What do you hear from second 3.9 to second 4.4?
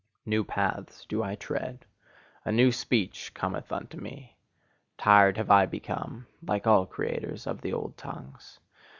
me;